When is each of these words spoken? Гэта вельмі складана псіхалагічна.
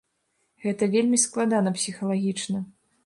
Гэта 0.63 0.87
вельмі 0.95 1.19
складана 1.25 1.75
псіхалагічна. 1.79 2.59